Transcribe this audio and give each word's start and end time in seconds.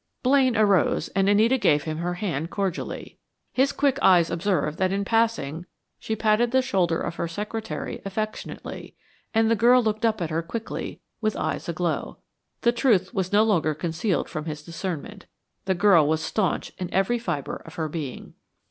Blaine 0.23 0.57
arose, 0.57 1.09
and 1.09 1.29
Anita 1.29 1.59
gave 1.59 1.83
him 1.83 1.97
her 1.97 2.15
hand 2.15 2.49
cordially. 2.49 3.19
His 3.53 3.71
quick 3.71 3.99
eyes 4.01 4.31
observed 4.31 4.79
that 4.79 4.91
in 4.91 5.05
passing 5.05 5.67
she 5.99 6.15
patted 6.15 6.49
the 6.49 6.63
shoulder 6.63 6.99
of 6.99 7.17
her 7.17 7.27
secretary 7.27 8.01
affectionately, 8.03 8.95
and 9.31 9.47
the 9.51 9.55
girl 9.55 9.83
looked 9.83 10.03
up 10.03 10.19
at 10.19 10.31
her 10.31 10.41
quickly, 10.41 11.01
with 11.21 11.35
eyes 11.37 11.69
aglow. 11.69 12.17
The 12.61 12.71
truth 12.71 13.13
was 13.13 13.31
no 13.31 13.43
longer 13.43 13.75
concealed 13.75 14.27
from 14.27 14.45
his 14.45 14.63
discernment. 14.63 15.27
The 15.65 15.75
girl 15.75 16.07
was 16.07 16.23
staunch 16.23 16.71
in 16.79 16.91
every 16.91 17.19
fiber 17.19 17.57
of 17.57 17.75
her 17.75 17.87
being. 17.87 18.33